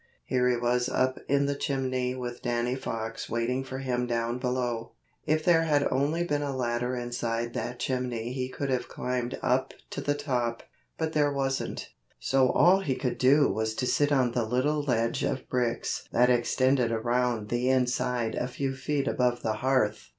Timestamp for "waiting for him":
3.29-4.07